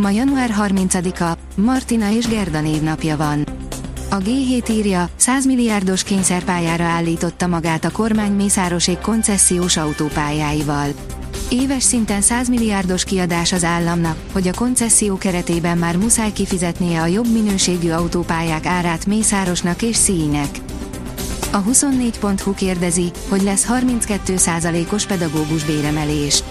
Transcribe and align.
Ma 0.00 0.10
január 0.10 0.54
30-a, 0.58 1.38
Martina 1.54 2.10
és 2.12 2.26
Gerda 2.26 2.60
névnapja 2.60 3.16
van. 3.16 3.46
A 4.10 4.16
G7 4.16 4.70
írja, 4.70 5.08
100 5.16 5.46
milliárdos 5.46 6.02
kényszerpályára 6.02 6.84
állította 6.84 7.46
magát 7.46 7.84
a 7.84 7.90
kormány 7.90 8.32
Mészárosék 8.32 8.98
koncesziós 8.98 9.76
autópályáival. 9.76 10.88
Éves 11.48 11.82
szinten 11.82 12.20
100 12.20 12.48
milliárdos 12.48 13.04
kiadás 13.04 13.52
az 13.52 13.64
államnak, 13.64 14.16
hogy 14.32 14.48
a 14.48 14.54
koncesszió 14.54 15.18
keretében 15.18 15.78
már 15.78 15.96
muszáj 15.96 16.32
kifizetnie 16.32 17.00
a 17.00 17.06
jobb 17.06 17.32
minőségű 17.32 17.90
autópályák 17.90 18.66
árát 18.66 19.06
Mészárosnak 19.06 19.82
és 19.82 19.96
Színek. 19.96 20.58
A 21.52 21.62
24.hu 21.62 22.54
kérdezi, 22.54 23.10
hogy 23.28 23.42
lesz 23.42 23.66
32%-os 23.70 25.06
pedagógus 25.06 25.64
béremelés. 25.64 26.42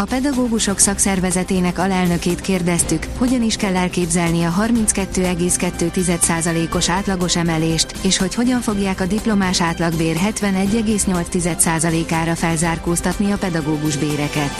A 0.00 0.04
pedagógusok 0.04 0.78
szakszervezetének 0.78 1.78
alelnökét 1.78 2.40
kérdeztük, 2.40 3.06
hogyan 3.18 3.42
is 3.42 3.56
kell 3.56 3.76
elképzelni 3.76 4.44
a 4.44 4.54
32,2%-os 4.60 6.88
átlagos 6.88 7.36
emelést, 7.36 7.94
és 8.02 8.18
hogy 8.18 8.34
hogyan 8.34 8.60
fogják 8.60 9.00
a 9.00 9.06
diplomás 9.06 9.60
átlagbér 9.60 10.16
71,8%-ára 10.24 12.34
felzárkóztatni 12.34 13.30
a 13.30 13.36
pedagógus 13.36 13.96
béreket. 13.96 14.50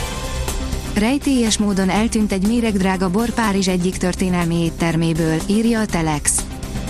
Rejtélyes 0.95 1.59
módon 1.59 1.91
eltűnt 1.91 2.33
egy 2.33 2.47
méregdrága 2.47 3.11
bor 3.11 3.31
Párizs 3.31 3.69
egyik 3.69 3.97
történelmi 3.97 4.65
étterméből, 4.65 5.37
írja 5.47 5.81
a 5.81 5.87
Telex. 5.87 6.45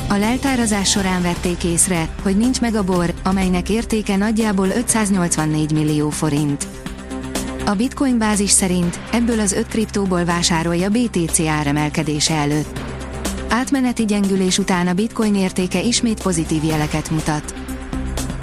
A 0.09 0.15
leltárazás 0.15 0.91
során 0.91 1.23
vették 1.23 1.65
észre, 1.65 2.09
hogy 2.23 2.37
nincs 2.37 2.61
meg 2.61 2.75
a 2.75 2.85
bor, 2.85 3.15
amelynek 3.23 3.69
értéke 3.69 4.17
nagyjából 4.17 4.69
584 4.69 5.73
millió 5.73 6.11
forint. 6.11 6.80
A 7.71 7.75
Bitcoin 7.75 8.19
bázis 8.19 8.51
szerint 8.51 9.01
ebből 9.13 9.41
az 9.41 9.53
öt 9.53 9.67
kriptóból 9.67 10.25
vásárolja 10.25 10.89
BTC 10.89 11.41
áremelkedése 11.41 12.35
előtt. 12.35 12.81
Átmeneti 13.49 14.05
gyengülés 14.05 14.59
után 14.59 14.87
a 14.87 14.93
Bitcoin 14.93 15.35
értéke 15.35 15.81
ismét 15.81 16.23
pozitív 16.23 16.65
jeleket 16.65 17.11
mutat. 17.11 17.55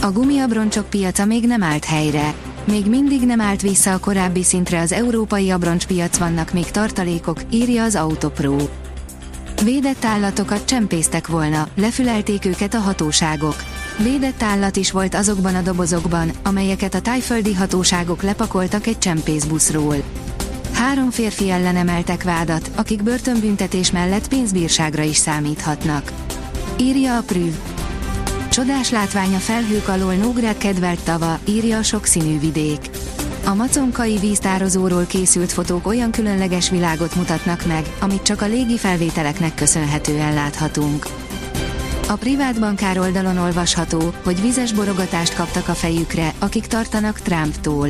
A 0.02 0.12
gumiabroncsok 0.12 0.90
piaca 0.90 1.26
még 1.26 1.48
nem 1.48 1.64
állt 1.64 1.86
helyre. 1.86 2.34
Még 2.66 2.86
mindig 2.86 3.26
nem 3.26 3.42
állt 3.42 3.62
vissza 3.62 3.94
a 3.94 4.00
korábbi 4.00 4.44
szintre 4.44 4.80
az 4.80 4.92
európai 4.92 5.50
abroncspiac 5.50 6.18
vannak 6.18 6.54
még 6.54 6.72
tartalékok, 6.72 7.40
írja 7.52 7.84
az 7.84 7.96
Autopro. 7.96 8.56
Védett 9.64 10.06
állatokat 10.06 10.66
csempésztek 10.66 11.28
volna, 11.28 11.68
lefülelték 11.76 12.46
őket 12.46 12.74
a 12.74 12.80
hatóságok. 12.80 13.56
Védett 14.04 14.44
állat 14.44 14.76
is 14.76 14.92
volt 14.92 15.16
azokban 15.16 15.56
a 15.56 15.62
dobozokban, 15.62 16.32
amelyeket 16.44 16.94
a 16.94 17.02
tájföldi 17.02 17.54
hatóságok 17.54 18.22
lepakoltak 18.22 18.88
egy 18.88 19.00
csempészbuszról. 19.00 19.96
Három 20.74 21.10
férfi 21.10 21.50
ellen 21.50 21.76
emeltek 21.76 22.24
vádat, 22.24 22.72
akik 22.76 23.04
börtönbüntetés 23.04 23.92
mellett 23.92 24.28
pénzbírságra 24.28 25.04
is 25.04 25.18
számíthatnak. 25.18 26.12
Írja 26.80 27.18
a 27.18 27.22
Prüv. 27.22 27.54
Csodás 28.50 28.90
látvány 28.90 29.36
a 29.36 29.38
felhők 29.38 29.88
alól 29.88 30.14
Nógrád 30.14 30.58
kedvelt 30.58 31.04
tava, 31.04 31.40
írja 31.46 31.78
a 31.78 31.84
sokszínű 31.84 32.40
vidék. 32.40 32.90
A 33.46 33.54
maconkai 33.54 34.18
víztározóról 34.18 35.06
készült 35.06 35.52
fotók 35.52 35.88
olyan 35.88 36.12
különleges 36.12 36.70
világot 36.70 37.16
mutatnak 37.16 37.66
meg, 37.66 37.86
amit 38.00 38.24
csak 38.24 38.42
a 38.42 38.48
légi 38.48 38.78
felvételeknek 38.78 39.56
köszönhetően 39.56 40.34
láthatunk. 40.34 41.06
A 42.10 42.16
privát 42.16 42.60
bankár 42.60 43.00
oldalon 43.00 43.38
olvasható, 43.38 44.14
hogy 44.24 44.42
vizes 44.42 44.74
borogatást 44.74 45.36
kaptak 45.36 45.68
a 45.68 45.74
fejükre, 45.74 46.34
akik 46.40 46.66
tartanak 46.66 47.20
Trumptól. 47.20 47.90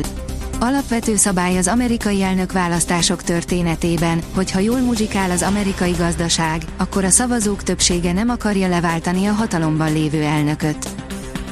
Alapvető 0.59 1.15
szabály 1.15 1.57
az 1.57 1.67
amerikai 1.67 2.21
elnök 2.21 2.51
választások 2.51 3.23
történetében, 3.23 4.21
hogy 4.35 4.51
ha 4.51 4.59
jól 4.59 4.79
muzsikál 4.79 5.31
az 5.31 5.41
amerikai 5.41 5.91
gazdaság, 5.91 6.61
akkor 6.77 7.03
a 7.03 7.09
szavazók 7.09 7.63
többsége 7.63 8.13
nem 8.13 8.29
akarja 8.29 8.67
leváltani 8.67 9.25
a 9.25 9.31
hatalomban 9.31 9.93
lévő 9.93 10.21
elnököt. 10.21 10.89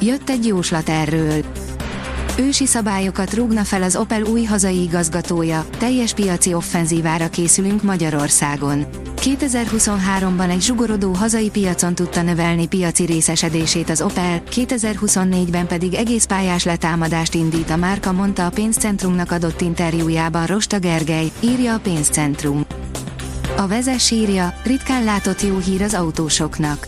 Jött 0.01 0.29
egy 0.29 0.45
jóslat 0.45 0.89
erről. 0.89 1.45
Ősi 2.37 2.65
szabályokat 2.65 3.33
rúgna 3.33 3.63
fel 3.63 3.83
az 3.83 3.95
Opel 3.95 4.21
új 4.23 4.43
hazai 4.43 4.81
igazgatója, 4.81 5.65
teljes 5.77 6.13
piaci 6.13 6.53
offenzívára 6.53 7.29
készülünk 7.29 7.83
Magyarországon. 7.83 8.85
2023-ban 9.25 10.49
egy 10.49 10.61
zsugorodó 10.61 11.13
hazai 11.13 11.49
piacon 11.49 11.95
tudta 11.95 12.21
növelni 12.21 12.67
piaci 12.67 13.05
részesedését 13.05 13.89
az 13.89 14.01
Opel, 14.01 14.41
2024-ben 14.51 15.67
pedig 15.67 15.93
egész 15.93 16.25
pályás 16.25 16.63
letámadást 16.63 17.33
indít 17.33 17.69
a 17.69 17.75
márka 17.75 18.11
mondta 18.11 18.45
a 18.45 18.49
pénzcentrumnak 18.49 19.31
adott 19.31 19.61
interjújában 19.61 20.45
Rosta 20.45 20.79
Gergely, 20.79 21.31
írja 21.39 21.73
a 21.73 21.79
pénzcentrum. 21.79 22.65
A 23.57 23.67
vezes 23.67 24.11
írja, 24.11 24.53
ritkán 24.63 25.03
látott 25.03 25.41
jó 25.41 25.57
hír 25.57 25.81
az 25.81 25.93
autósoknak. 25.93 26.85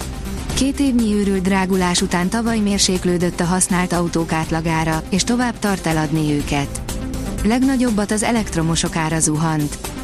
Két 0.54 0.80
évnyi 0.80 1.14
őrült 1.14 1.42
drágulás 1.42 2.02
után 2.02 2.30
tavaly 2.30 2.60
mérséklődött 2.60 3.40
a 3.40 3.46
használt 3.46 3.94
autók 3.94 4.32
átlagára, 4.32 5.04
és 5.10 5.24
tovább 5.24 5.60
tart 5.60 5.86
eladni 5.86 6.34
őket. 6.34 6.82
Legnagyobbat 7.44 8.12
az 8.12 8.24
elektromosok 8.24 8.96
ára 8.96 9.20
zuhant. 9.20 9.97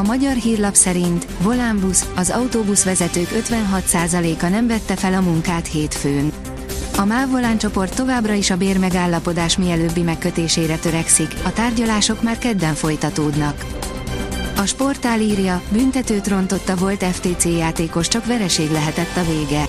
A 0.00 0.02
magyar 0.02 0.34
hírlap 0.34 0.74
szerint 0.74 1.26
Volánbusz, 1.42 2.08
az 2.16 2.30
autóbuszvezetők 2.30 3.28
56%-a 3.30 4.46
nem 4.46 4.66
vette 4.66 4.96
fel 4.96 5.14
a 5.14 5.20
munkát 5.20 5.66
hétfőn. 5.66 6.32
A 6.96 7.04
MÁV 7.04 7.30
Volán 7.30 7.58
csoport 7.58 7.94
továbbra 7.94 8.32
is 8.32 8.50
a 8.50 8.56
bérmegállapodás 8.56 9.56
mielőbbi 9.56 10.02
megkötésére 10.02 10.76
törekszik, 10.76 11.34
a 11.44 11.52
tárgyalások 11.52 12.22
már 12.22 12.38
kedden 12.38 12.74
folytatódnak. 12.74 13.64
A 14.56 14.66
sportál 14.66 15.20
írja, 15.20 15.62
büntetőt 15.72 16.28
rontott 16.28 16.68
a 16.68 16.76
volt 16.76 17.04
FTC 17.04 17.44
játékos, 17.44 18.08
csak 18.08 18.26
vereség 18.26 18.70
lehetett 18.70 19.16
a 19.16 19.24
vége. 19.24 19.68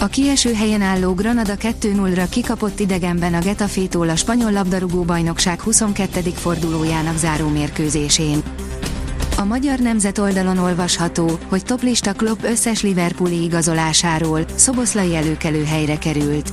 A 0.00 0.06
kieső 0.06 0.52
helyen 0.54 0.82
álló 0.82 1.14
Granada 1.14 1.54
2-0-ra 1.56 2.26
kikapott 2.30 2.80
idegenben 2.80 3.34
a 3.34 3.40
Getafétól 3.40 4.08
a 4.08 4.16
spanyol 4.16 4.52
labdarúgó 4.52 5.02
bajnokság 5.02 5.60
22. 5.60 6.20
fordulójának 6.20 7.18
záró 7.18 7.48
mérkőzésén. 7.48 8.42
A 9.38 9.44
magyar 9.44 9.78
nemzet 9.78 10.18
oldalon 10.18 10.58
olvasható, 10.58 11.38
hogy 11.48 11.64
toplista 11.64 12.12
Klopp 12.12 12.42
összes 12.42 12.82
Liverpooli 12.82 13.42
igazolásáról, 13.42 14.44
Szoboszlai 14.54 15.16
előkelő 15.16 15.64
helyre 15.64 15.98
került. 15.98 16.52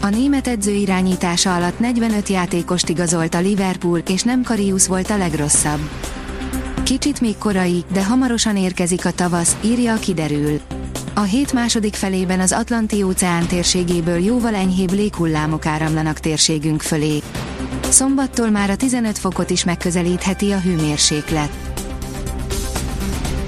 A 0.00 0.08
német 0.08 0.46
edző 0.46 0.72
irányítása 0.72 1.54
alatt 1.54 1.78
45 1.78 2.28
játékost 2.28 2.88
igazolt 2.88 3.34
a 3.34 3.40
Liverpool, 3.40 3.98
és 3.98 4.22
nem 4.22 4.42
Karius 4.42 4.86
volt 4.86 5.10
a 5.10 5.16
legrosszabb. 5.16 5.90
Kicsit 6.82 7.20
még 7.20 7.38
korai, 7.38 7.84
de 7.92 8.04
hamarosan 8.04 8.56
érkezik 8.56 9.04
a 9.04 9.10
tavasz, 9.10 9.56
írja 9.64 9.92
a 9.92 9.98
kiderül. 9.98 10.60
A 11.14 11.22
hét 11.22 11.52
második 11.52 11.94
felében 11.94 12.40
az 12.40 12.52
Atlanti-óceán 12.52 13.46
térségéből 13.46 14.18
jóval 14.18 14.54
enyhébb 14.54 14.92
léghullámok 14.92 15.66
áramlanak 15.66 16.18
térségünk 16.18 16.82
fölé. 16.82 17.22
Szombattól 17.88 18.50
már 18.50 18.70
a 18.70 18.76
15 18.76 19.18
fokot 19.18 19.50
is 19.50 19.64
megközelítheti 19.64 20.52
a 20.52 20.60
hőmérséklet. 20.60 21.69